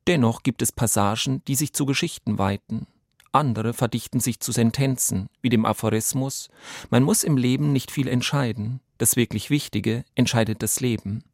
Dennoch 0.07 0.43
gibt 0.43 0.63
es 0.63 0.73
Passagen, 0.73 1.43
die 1.47 1.57
sich 1.57 1.75
zu 1.75 1.85
Geschichten 1.85 2.39
weiten. 2.39 2.87
Andere 3.33 3.73
verdichten 3.73 4.21
sich 4.21 4.41
zu 4.41 4.53
Sentenzen, 4.53 5.29
wie 5.41 5.49
dem 5.49 5.65
Aphorismus 5.65 6.51
Man 6.91 7.03
muss 7.03 7.25
im 7.25 7.37
Leben 7.37 7.73
nicht 7.73 7.91
viel 7.91 8.07
entscheiden, 8.09 8.81
das 8.99 9.17
wirklich 9.17 9.51
Wichtige 9.51 10.05
entscheidet 10.15 10.63
das 10.63 10.81
Leben. 10.81 11.25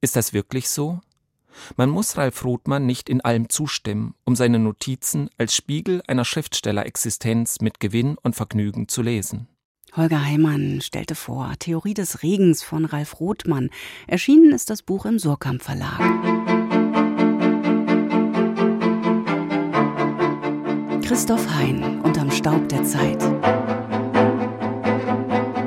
Ist 0.00 0.16
das 0.16 0.32
wirklich 0.32 0.68
so? 0.68 1.00
Man 1.76 1.90
muss 1.90 2.16
Ralf 2.16 2.44
Rothmann 2.44 2.86
nicht 2.86 3.08
in 3.08 3.20
allem 3.20 3.48
zustimmen, 3.48 4.14
um 4.24 4.34
seine 4.34 4.58
Notizen 4.58 5.30
als 5.38 5.54
Spiegel 5.54 6.02
einer 6.06 6.24
Schriftstellerexistenz 6.24 7.60
mit 7.60 7.80
Gewinn 7.80 8.16
und 8.22 8.34
Vergnügen 8.34 8.88
zu 8.88 9.02
lesen. 9.02 9.46
Holger 9.96 10.24
Heimann 10.24 10.80
stellte 10.80 11.14
vor 11.14 11.52
Theorie 11.58 11.94
des 11.94 12.22
Regens 12.24 12.64
von 12.64 12.84
Ralf 12.84 13.20
Rothmann. 13.20 13.70
Erschienen 14.08 14.52
ist 14.52 14.70
das 14.70 14.82
Buch 14.82 15.06
im 15.06 15.20
Surkamp 15.20 15.62
Verlag. 15.62 16.43
Christoph 21.04 21.46
Hein 21.54 22.00
unterm 22.02 22.30
Staub 22.30 22.66
der 22.70 22.82
Zeit. 22.82 23.22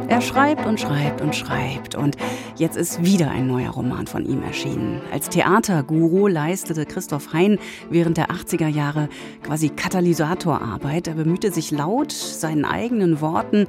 Er 0.08 0.20
schreibt 0.20 0.65
und 0.65 0.79
schreibt 0.79 1.22
und 1.22 1.36
schreibt 1.36 1.94
und 1.94 2.17
jetzt 2.56 2.75
ist 2.75 3.06
wieder 3.06 3.29
ein 3.29 3.46
neuer 3.46 3.70
Roman 3.70 4.08
von 4.08 4.25
ihm 4.25 4.41
erschienen. 4.41 5.00
Als 5.12 5.29
Theaterguru 5.29 6.25
leistete 6.25 6.88
Christoph 6.88 7.34
Hein 7.34 7.60
während 7.91 8.17
der 8.17 8.32
80er 8.32 8.67
Jahre 8.67 9.10
quasi 9.44 9.70
Katalysatorarbeit. 9.70 11.08
Er 11.08 11.13
bemühte 11.13 11.51
sich 11.51 11.70
laut, 11.70 12.12
seinen 12.12 12.65
eigenen 12.65 13.22
Worten 13.22 13.67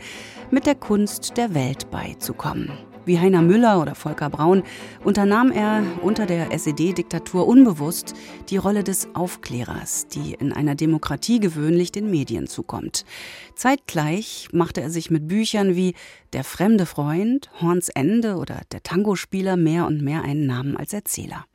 mit 0.50 0.64
der 0.64 0.74
Kunst 0.74 1.36
der 1.36 1.52
Welt 1.52 1.90
beizukommen. 1.90 2.87
Wie 3.08 3.18
Heiner 3.18 3.40
Müller 3.40 3.80
oder 3.80 3.94
Volker 3.94 4.28
Braun 4.28 4.64
unternahm 5.02 5.50
er 5.50 5.82
unter 6.02 6.26
der 6.26 6.52
SED-Diktatur 6.52 7.48
unbewusst 7.48 8.14
die 8.50 8.58
Rolle 8.58 8.84
des 8.84 9.08
Aufklärers, 9.14 10.08
die 10.08 10.34
in 10.34 10.52
einer 10.52 10.74
Demokratie 10.74 11.40
gewöhnlich 11.40 11.90
den 11.90 12.10
Medien 12.10 12.48
zukommt. 12.48 13.06
Zeitgleich 13.54 14.48
machte 14.52 14.82
er 14.82 14.90
sich 14.90 15.10
mit 15.10 15.26
Büchern 15.26 15.74
wie 15.74 15.94
Der 16.34 16.44
fremde 16.44 16.84
Freund, 16.84 17.48
Horns 17.62 17.88
Ende 17.88 18.36
oder 18.36 18.60
Der 18.72 18.82
Tangospieler 18.82 19.56
mehr 19.56 19.86
und 19.86 20.02
mehr 20.02 20.20
einen 20.20 20.46
Namen 20.46 20.76
als 20.76 20.92
Erzähler. 20.92 21.46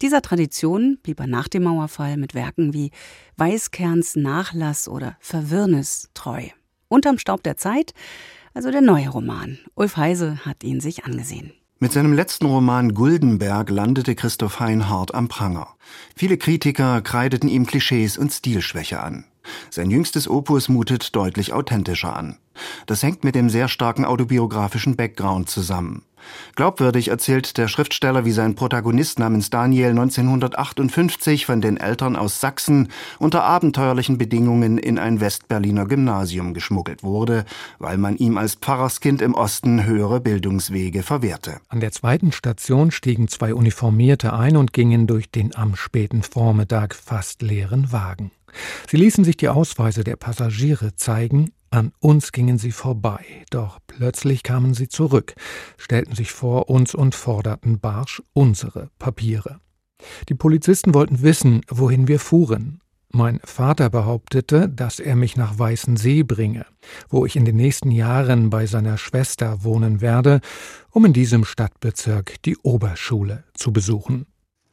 Dieser 0.00 0.22
Tradition 0.22 0.96
blieb 1.02 1.18
er 1.18 1.26
nach 1.26 1.48
dem 1.48 1.64
Mauerfall 1.64 2.18
mit 2.18 2.36
Werken 2.36 2.72
wie 2.72 2.92
Weißkerns 3.36 4.14
Nachlass 4.14 4.86
oder 4.86 5.16
Verwirrnis 5.18 6.08
treu. 6.14 6.50
Unterm 6.86 7.18
Staub 7.18 7.42
der 7.42 7.56
Zeit 7.56 7.94
also 8.54 8.70
der 8.70 8.80
neue 8.80 9.08
Roman. 9.08 9.58
Ulf 9.74 9.96
Heise 9.96 10.44
hat 10.44 10.64
ihn 10.64 10.80
sich 10.80 11.04
angesehen. 11.04 11.52
Mit 11.78 11.92
seinem 11.92 12.12
letzten 12.12 12.44
Roman 12.44 12.92
Guldenberg 12.92 13.70
landete 13.70 14.14
Christoph 14.14 14.60
Hein 14.60 14.88
hart 14.90 15.14
am 15.14 15.28
Pranger. 15.28 15.76
Viele 16.14 16.36
Kritiker 16.36 17.00
kreideten 17.00 17.48
ihm 17.48 17.64
Klischees 17.64 18.18
und 18.18 18.30
Stilschwäche 18.30 19.00
an. 19.00 19.24
Sein 19.70 19.90
jüngstes 19.90 20.28
Opus 20.28 20.68
mutet 20.68 21.14
deutlich 21.14 21.52
authentischer 21.52 22.16
an. 22.16 22.36
Das 22.86 23.02
hängt 23.02 23.24
mit 23.24 23.34
dem 23.34 23.50
sehr 23.50 23.68
starken 23.68 24.04
autobiografischen 24.04 24.96
Background 24.96 25.48
zusammen. 25.48 26.02
Glaubwürdig 26.54 27.08
erzählt 27.08 27.56
der 27.56 27.68
Schriftsteller, 27.68 28.24
wie 28.24 28.32
sein 28.32 28.54
Protagonist 28.54 29.18
namens 29.18 29.48
Daniel 29.50 29.90
1958 29.90 31.46
von 31.46 31.60
den 31.60 31.76
Eltern 31.76 32.16
aus 32.16 32.40
Sachsen 32.40 32.88
unter 33.18 33.44
abenteuerlichen 33.44 34.18
Bedingungen 34.18 34.78
in 34.78 34.98
ein 34.98 35.20
Westberliner 35.20 35.86
Gymnasium 35.86 36.54
geschmuggelt 36.54 37.02
wurde, 37.02 37.44
weil 37.78 37.96
man 37.96 38.16
ihm 38.16 38.36
als 38.36 38.54
Pfarrerskind 38.54 39.22
im 39.22 39.34
Osten 39.34 39.84
höhere 39.84 40.20
Bildungswege 40.20 41.02
verwehrte. 41.02 41.60
An 41.68 41.80
der 41.80 41.92
zweiten 41.92 42.32
Station 42.32 42.90
stiegen 42.90 43.28
zwei 43.28 43.54
Uniformierte 43.54 44.32
ein 44.32 44.56
und 44.56 44.72
gingen 44.72 45.06
durch 45.06 45.30
den 45.30 45.54
am 45.56 45.76
späten 45.76 46.22
Vormittag 46.22 46.94
fast 46.94 47.42
leeren 47.42 47.92
Wagen. 47.92 48.30
Sie 48.88 48.96
ließen 48.96 49.24
sich 49.24 49.36
die 49.36 49.48
Ausweise 49.48 50.04
der 50.04 50.16
Passagiere 50.16 50.94
zeigen, 50.96 51.52
an 51.70 51.92
uns 52.00 52.32
gingen 52.32 52.58
sie 52.58 52.72
vorbei, 52.72 53.24
doch 53.50 53.78
plötzlich 53.86 54.42
kamen 54.42 54.74
sie 54.74 54.88
zurück, 54.88 55.34
stellten 55.76 56.16
sich 56.16 56.32
vor 56.32 56.68
uns 56.68 56.96
und 56.96 57.14
forderten 57.14 57.78
barsch 57.78 58.22
unsere 58.32 58.90
Papiere. 58.98 59.60
Die 60.28 60.34
Polizisten 60.34 60.94
wollten 60.94 61.22
wissen, 61.22 61.60
wohin 61.68 62.08
wir 62.08 62.18
fuhren. 62.18 62.80
Mein 63.12 63.40
Vater 63.44 63.90
behauptete, 63.90 64.68
dass 64.68 65.00
er 65.00 65.16
mich 65.16 65.36
nach 65.36 65.58
Weißensee 65.58 66.22
bringe, 66.22 66.64
wo 67.08 67.26
ich 67.26 67.34
in 67.34 67.44
den 67.44 67.56
nächsten 67.56 67.90
Jahren 67.90 68.50
bei 68.50 68.66
seiner 68.66 68.98
Schwester 68.98 69.64
wohnen 69.64 70.00
werde, 70.00 70.40
um 70.90 71.04
in 71.04 71.12
diesem 71.12 71.44
Stadtbezirk 71.44 72.40
die 72.42 72.56
Oberschule 72.58 73.44
zu 73.54 73.72
besuchen. 73.72 74.26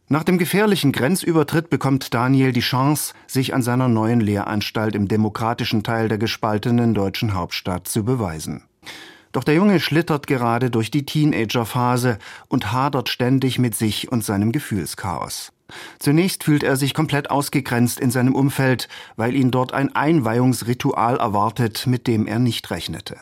Nach 0.10 0.24
dem 0.24 0.38
gefährlichen 0.38 0.94
Grenzübertritt 0.94 1.70
bekommt 1.70 2.14
Daniel 2.14 2.54
die 2.54 2.62
Chance, 2.62 3.14
sich 3.28 3.54
an 3.54 3.62
seiner 3.62 3.90
neuen 3.90 4.22
Lehranstalt 4.22 4.96
im 4.96 5.10
demokratischen 5.10 5.84
Teil 5.84 6.08
der 6.08 6.18
gespaltenen 6.18 6.94
deutschen 6.94 7.34
Hauptstadt 7.34 7.90
zu 7.90 8.06
beweisen. 8.06 8.64
Doch 9.34 9.44
der 9.44 9.56
Junge 9.56 9.82
schlittert 9.82 10.26
gerade 10.26 10.70
durch 10.70 10.92
die 10.92 11.06
Teenagerphase 11.06 12.20
und 12.48 12.72
hadert 12.72 13.10
ständig 13.10 13.60
mit 13.60 13.76
sich 13.76 14.10
und 14.10 14.24
seinem 14.24 14.54
Gefühlschaos. 14.54 15.52
Zunächst 16.00 16.46
fühlt 16.46 16.64
er 16.64 16.78
sich 16.78 16.94
komplett 16.94 17.30
ausgegrenzt 17.30 18.00
in 18.00 18.10
seinem 18.10 18.34
Umfeld, 18.34 18.88
weil 19.18 19.36
ihn 19.36 19.52
dort 19.52 19.74
ein 19.74 19.94
Einweihungsritual 19.94 21.18
erwartet, 21.18 21.86
mit 21.86 22.08
dem 22.08 22.28
er 22.28 22.40
nicht 22.40 22.72
rechnete. 22.72 23.18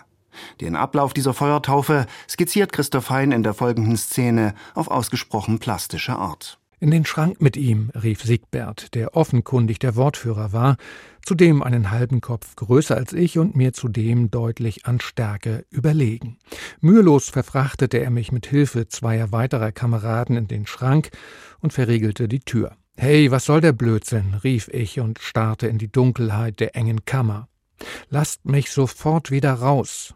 Den 0.61 0.75
Ablauf 0.75 1.15
dieser 1.15 1.33
Feuertaufe 1.33 2.05
skizziert 2.29 2.71
Christoph 2.73 3.09
Hein 3.09 3.31
in 3.31 3.41
der 3.41 3.55
folgenden 3.55 3.97
Szene 3.97 4.53
auf 4.75 4.89
ausgesprochen 4.89 5.57
plastische 5.57 6.15
Art. 6.15 6.59
In 6.85 6.91
den 6.91 7.03
Schrank 7.03 7.41
mit 7.41 7.57
ihm, 7.57 7.89
rief 7.95 8.21
Siegbert, 8.21 8.93
der 8.93 9.15
offenkundig 9.15 9.79
der 9.79 9.95
Wortführer 9.95 10.53
war, 10.53 10.77
zudem 11.23 11.63
einen 11.63 11.89
halben 11.89 12.21
Kopf 12.21 12.55
größer 12.55 12.95
als 12.95 13.11
ich 13.11 13.39
und 13.39 13.55
mir 13.55 13.73
zudem 13.73 14.29
deutlich 14.29 14.85
an 14.85 14.99
Stärke 14.99 15.65
überlegen. 15.71 16.37
Mühelos 16.81 17.29
verfrachtete 17.29 17.97
er 17.97 18.11
mich 18.11 18.31
mit 18.31 18.45
Hilfe 18.45 18.87
zweier 18.87 19.31
weiterer 19.31 19.71
Kameraden 19.71 20.37
in 20.37 20.47
den 20.47 20.67
Schrank 20.67 21.09
und 21.59 21.73
verriegelte 21.73 22.27
die 22.27 22.41
Tür. 22.41 22.77
Hey, 22.95 23.31
was 23.31 23.45
soll 23.45 23.61
der 23.61 23.73
Blödsinn? 23.73 24.35
rief 24.43 24.67
ich 24.67 24.99
und 24.99 25.17
starrte 25.17 25.65
in 25.65 25.79
die 25.79 25.91
Dunkelheit 25.91 26.59
der 26.59 26.75
engen 26.75 27.03
Kammer. 27.03 27.47
Lasst 28.11 28.45
mich 28.45 28.69
sofort 28.69 29.31
wieder 29.31 29.53
raus. 29.53 30.13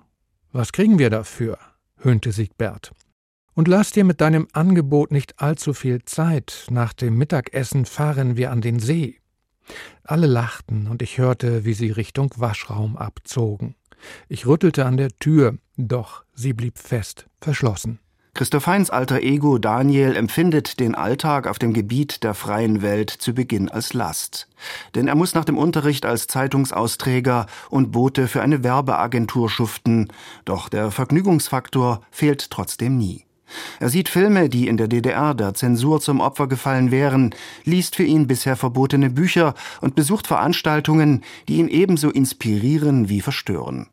Was 0.52 0.72
kriegen 0.72 1.00
wir 1.00 1.10
dafür? 1.10 1.58
höhnte 1.98 2.32
Siegbert. 2.32 2.92
Und 3.60 3.68
lass 3.68 3.92
dir 3.92 4.06
mit 4.06 4.22
deinem 4.22 4.48
Angebot 4.54 5.12
nicht 5.12 5.42
allzu 5.42 5.74
viel 5.74 6.06
Zeit. 6.06 6.66
Nach 6.70 6.94
dem 6.94 7.18
Mittagessen 7.18 7.86
fahren 7.86 8.38
wir 8.38 8.52
an 8.52 8.62
den 8.62 8.80
See. 8.80 9.18
Alle 10.06 10.28
lachten, 10.28 10.88
und 10.88 11.02
ich 11.02 11.18
hörte, 11.18 11.66
wie 11.66 11.74
sie 11.74 11.92
Richtung 11.92 12.34
Waschraum 12.38 12.96
abzogen. 12.96 13.76
Ich 14.30 14.48
rüttelte 14.48 14.86
an 14.86 14.96
der 14.96 15.10
Tür, 15.10 15.58
doch 15.76 16.24
sie 16.34 16.54
blieb 16.54 16.78
fest 16.78 17.28
verschlossen. 17.42 18.00
Christoph 18.34 18.66
Heinz 18.66 18.90
alter 18.92 19.20
Ego 19.20 19.58
Daniel 19.58 20.16
empfindet 20.16 20.80
den 20.80 20.96
Alltag 20.96 21.46
auf 21.46 21.60
dem 21.60 21.74
Gebiet 21.74 22.24
der 22.24 22.36
freien 22.36 22.82
Welt 22.82 23.10
zu 23.10 23.34
Beginn 23.34 23.68
als 23.68 23.94
Last. 23.94 24.48
Denn 24.96 25.10
er 25.10 25.16
muss 25.16 25.36
nach 25.36 25.44
dem 25.44 25.58
Unterricht 25.58 26.06
als 26.06 26.28
Zeitungsausträger 26.28 27.46
und 27.70 27.92
Bote 27.92 28.30
für 28.30 28.42
eine 28.42 28.64
Werbeagentur 28.64 29.50
schuften, 29.50 30.08
doch 30.46 30.70
der 30.70 30.92
Vergnügungsfaktor 30.92 32.00
fehlt 32.10 32.52
trotzdem 32.52 32.98
nie. 32.98 33.26
Er 33.80 33.90
sieht 33.90 34.10
Filme, 34.10 34.50
die 34.50 34.68
in 34.68 34.78
der 34.78 34.88
DDR 34.88 35.34
der 35.34 35.54
Zensur 35.54 36.02
zum 36.02 36.20
Opfer 36.20 36.48
gefallen 36.48 36.92
wären, 36.92 37.34
liest 37.64 37.96
für 37.96 38.04
ihn 38.04 38.28
bisher 38.28 38.56
verbotene 38.56 39.10
Bücher 39.10 39.54
und 39.82 39.96
besucht 39.96 40.28
Veranstaltungen, 40.28 41.24
die 41.48 41.58
ihn 41.58 41.68
ebenso 41.68 42.10
inspirieren 42.10 43.10
wie 43.10 43.22
verstören. 43.22 43.88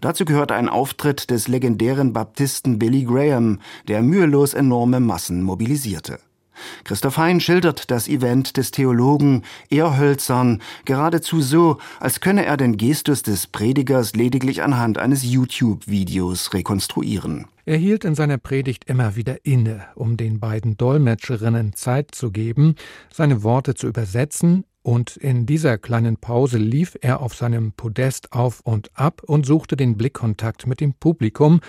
Dazu 0.00 0.24
gehört 0.24 0.52
ein 0.52 0.68
Auftritt 0.68 1.30
des 1.30 1.48
legendären 1.48 2.12
Baptisten 2.12 2.78
Billy 2.78 3.04
Graham, 3.04 3.60
der 3.86 4.02
mühelos 4.02 4.54
enorme 4.54 5.00
Massen 5.00 5.42
mobilisierte. 5.42 6.20
Christoph 6.84 7.16
Hein 7.18 7.40
schildert 7.40 7.90
das 7.90 8.08
Event 8.08 8.56
des 8.56 8.70
Theologen 8.70 9.42
eher 9.70 9.98
hölzern, 9.98 10.62
geradezu 10.84 11.40
so, 11.40 11.78
als 12.00 12.20
könne 12.20 12.44
er 12.44 12.56
den 12.56 12.76
Gestus 12.76 13.22
des 13.22 13.46
Predigers 13.46 14.14
lediglich 14.14 14.62
anhand 14.62 14.98
eines 14.98 15.24
YouTube-Videos 15.24 16.54
rekonstruieren. 16.54 17.46
Er 17.64 17.76
hielt 17.76 18.04
in 18.04 18.14
seiner 18.14 18.38
Predigt 18.38 18.84
immer 18.86 19.14
wieder 19.14 19.44
inne, 19.44 19.86
um 19.94 20.16
den 20.16 20.40
beiden 20.40 20.76
Dolmetscherinnen 20.76 21.74
Zeit 21.74 22.14
zu 22.14 22.30
geben, 22.30 22.76
seine 23.12 23.42
Worte 23.42 23.74
zu 23.74 23.86
übersetzen 23.88 24.64
und 24.82 25.18
in 25.18 25.44
dieser 25.44 25.76
kleinen 25.76 26.16
Pause 26.16 26.56
lief 26.56 26.96
er 27.02 27.20
auf 27.20 27.34
seinem 27.34 27.72
Podest 27.72 28.32
auf 28.32 28.60
und 28.60 28.90
ab 28.94 29.22
und 29.22 29.44
suchte 29.44 29.76
den 29.76 29.98
Blickkontakt 29.98 30.66
mit 30.66 30.80
dem 30.80 30.94
Publikum, 30.94 31.60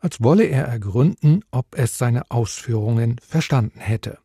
als 0.00 0.22
wolle 0.22 0.44
er 0.44 0.64
ergründen, 0.64 1.44
ob 1.50 1.78
es 1.78 1.96
seine 1.96 2.30
Ausführungen 2.30 3.16
verstanden 3.26 3.80
hätte. 3.80 4.18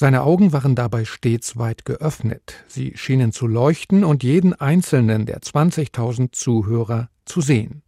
Seine 0.00 0.22
Augen 0.22 0.54
waren 0.54 0.74
dabei 0.74 1.04
stets 1.04 1.58
weit 1.58 1.84
geöffnet, 1.84 2.64
sie 2.66 2.94
schienen 2.96 3.32
zu 3.32 3.46
leuchten 3.46 4.02
und 4.02 4.22
jeden 4.22 4.54
einzelnen 4.54 5.26
der 5.26 5.40
20.000 5.42 6.32
Zuhörer 6.32 7.10
zu 7.26 7.42
sehen. 7.42 7.82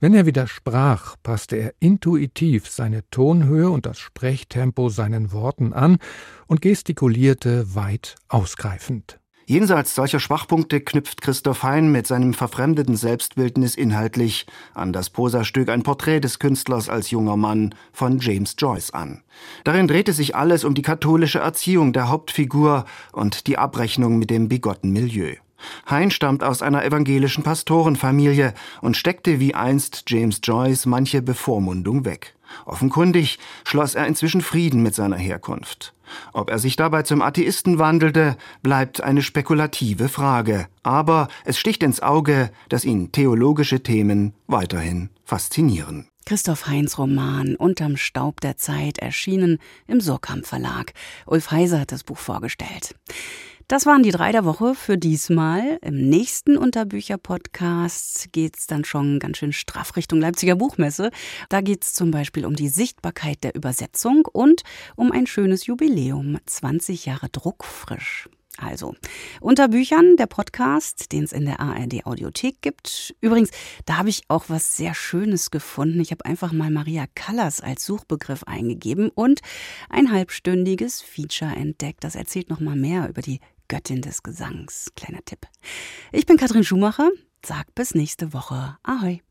Wenn 0.00 0.12
er 0.12 0.26
widersprach, 0.26 1.16
passte 1.22 1.56
er 1.56 1.72
intuitiv 1.80 2.68
seine 2.68 3.08
Tonhöhe 3.08 3.70
und 3.70 3.86
das 3.86 3.98
Sprechtempo 3.98 4.90
seinen 4.90 5.32
Worten 5.32 5.72
an 5.72 5.96
und 6.46 6.60
gestikulierte 6.60 7.74
weit 7.74 8.16
ausgreifend. 8.28 9.19
Jenseits 9.50 9.96
solcher 9.96 10.20
Schwachpunkte 10.20 10.80
knüpft 10.80 11.22
Christoph 11.22 11.64
Hein 11.64 11.90
mit 11.90 12.06
seinem 12.06 12.34
verfremdeten 12.34 12.94
Selbstbildnis 12.94 13.74
inhaltlich 13.74 14.46
an 14.74 14.92
das 14.92 15.10
Prosastück 15.10 15.70
Ein 15.70 15.82
Porträt 15.82 16.20
des 16.20 16.38
Künstlers 16.38 16.88
als 16.88 17.10
junger 17.10 17.36
Mann 17.36 17.74
von 17.92 18.20
James 18.20 18.54
Joyce 18.56 18.92
an. 18.92 19.24
Darin 19.64 19.88
drehte 19.88 20.12
sich 20.12 20.36
alles 20.36 20.62
um 20.62 20.74
die 20.74 20.82
katholische 20.82 21.40
Erziehung 21.40 21.92
der 21.92 22.08
Hauptfigur 22.08 22.84
und 23.10 23.48
die 23.48 23.58
Abrechnung 23.58 24.20
mit 24.20 24.30
dem 24.30 24.48
bigotten 24.48 24.92
Milieu. 24.92 25.34
Hein 25.84 26.12
stammt 26.12 26.44
aus 26.44 26.62
einer 26.62 26.84
evangelischen 26.84 27.42
Pastorenfamilie 27.42 28.54
und 28.82 28.96
steckte 28.96 29.40
wie 29.40 29.56
einst 29.56 30.04
James 30.06 30.38
Joyce 30.44 30.86
manche 30.86 31.22
Bevormundung 31.22 32.04
weg. 32.04 32.36
Offenkundig 32.64 33.38
schloss 33.64 33.94
er 33.94 34.06
inzwischen 34.06 34.40
Frieden 34.40 34.82
mit 34.82 34.94
seiner 34.94 35.16
Herkunft. 35.16 35.94
Ob 36.32 36.50
er 36.50 36.58
sich 36.58 36.76
dabei 36.76 37.02
zum 37.02 37.22
Atheisten 37.22 37.78
wandelte, 37.78 38.36
bleibt 38.62 39.00
eine 39.00 39.22
spekulative 39.22 40.08
Frage. 40.08 40.66
Aber 40.82 41.28
es 41.44 41.58
sticht 41.58 41.82
ins 41.82 42.00
Auge, 42.00 42.50
dass 42.68 42.84
ihn 42.84 43.12
theologische 43.12 43.82
Themen 43.82 44.34
weiterhin 44.46 45.10
faszinieren. 45.24 46.08
Christoph 46.26 46.66
Heinz 46.66 46.98
Roman 46.98 47.56
Unterm 47.56 47.96
Staub 47.96 48.40
der 48.40 48.56
Zeit 48.56 48.98
erschienen 48.98 49.58
im 49.86 50.00
Surkamp 50.00 50.46
Verlag. 50.46 50.92
Ulf 51.26 51.50
Heiser 51.50 51.80
hat 51.80 51.92
das 51.92 52.04
Buch 52.04 52.18
vorgestellt. 52.18 52.94
Das 53.70 53.86
waren 53.86 54.02
die 54.02 54.10
drei 54.10 54.32
der 54.32 54.44
Woche 54.44 54.74
für 54.74 54.98
diesmal. 54.98 55.78
Im 55.80 55.94
nächsten 56.08 56.56
Unterbücher-Podcast 56.56 58.32
geht 58.32 58.58
es 58.58 58.66
dann 58.66 58.84
schon 58.84 59.20
ganz 59.20 59.38
schön 59.38 59.52
straff 59.52 59.94
Richtung 59.94 60.20
Leipziger 60.20 60.56
Buchmesse. 60.56 61.12
Da 61.48 61.60
geht 61.60 61.84
es 61.84 61.92
zum 61.92 62.10
Beispiel 62.10 62.46
um 62.46 62.56
die 62.56 62.68
Sichtbarkeit 62.68 63.44
der 63.44 63.54
Übersetzung 63.54 64.26
und 64.26 64.62
um 64.96 65.12
ein 65.12 65.28
schönes 65.28 65.66
Jubiläum, 65.66 66.38
20 66.46 67.06
Jahre 67.06 67.28
druckfrisch. 67.28 68.28
Also, 68.58 68.96
unter 69.40 69.68
Büchern 69.68 70.16
der 70.16 70.26
Podcast, 70.26 71.12
den 71.12 71.22
es 71.22 71.32
in 71.32 71.44
der 71.44 71.60
ARD 71.60 72.04
Audiothek 72.06 72.60
gibt. 72.62 73.14
Übrigens, 73.20 73.50
da 73.86 73.98
habe 73.98 74.08
ich 74.08 74.22
auch 74.26 74.46
was 74.48 74.76
sehr 74.76 74.94
Schönes 74.94 75.52
gefunden. 75.52 76.00
Ich 76.00 76.10
habe 76.10 76.24
einfach 76.24 76.50
mal 76.50 76.72
Maria 76.72 77.06
Callas 77.14 77.60
als 77.60 77.86
Suchbegriff 77.86 78.42
eingegeben 78.44 79.10
und 79.10 79.42
ein 79.88 80.10
halbstündiges 80.10 81.00
Feature 81.02 81.54
entdeckt. 81.54 82.02
Das 82.02 82.16
erzählt 82.16 82.50
noch 82.50 82.58
mal 82.58 82.74
mehr 82.74 83.08
über 83.08 83.22
die 83.22 83.38
Göttin 83.70 84.02
des 84.02 84.24
Gesangs. 84.24 84.90
Kleiner 84.96 85.24
Tipp. 85.24 85.46
Ich 86.10 86.26
bin 86.26 86.36
Katrin 86.36 86.64
Schumacher. 86.64 87.08
Sag 87.46 87.72
bis 87.76 87.94
nächste 87.94 88.32
Woche. 88.32 88.76
Ahoi. 88.82 89.22